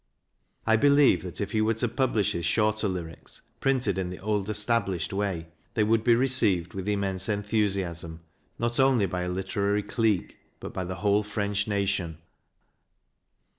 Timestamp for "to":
1.75-1.87